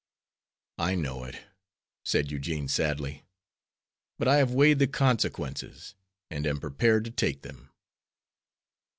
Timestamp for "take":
7.11-7.43